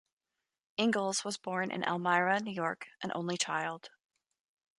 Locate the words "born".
1.37-1.69